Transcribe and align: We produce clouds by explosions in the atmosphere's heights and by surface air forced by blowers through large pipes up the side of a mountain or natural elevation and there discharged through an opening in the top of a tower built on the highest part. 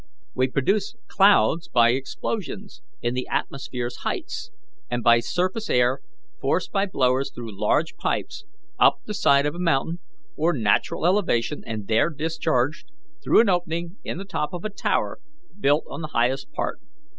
We 0.33 0.47
produce 0.47 0.95
clouds 1.05 1.67
by 1.67 1.91
explosions 1.91 2.81
in 3.03 3.13
the 3.13 3.27
atmosphere's 3.29 3.97
heights 3.97 4.49
and 4.89 5.03
by 5.03 5.19
surface 5.19 5.69
air 5.69 5.99
forced 6.39 6.71
by 6.71 6.87
blowers 6.87 7.31
through 7.31 7.55
large 7.55 7.95
pipes 7.97 8.43
up 8.79 9.01
the 9.05 9.13
side 9.13 9.45
of 9.45 9.53
a 9.53 9.59
mountain 9.59 9.99
or 10.35 10.53
natural 10.53 11.05
elevation 11.05 11.61
and 11.67 11.85
there 11.87 12.09
discharged 12.09 12.91
through 13.23 13.41
an 13.41 13.49
opening 13.49 13.97
in 14.03 14.17
the 14.17 14.25
top 14.25 14.53
of 14.53 14.65
a 14.65 14.71
tower 14.71 15.19
built 15.59 15.83
on 15.87 16.01
the 16.01 16.07
highest 16.13 16.51
part. 16.51 16.79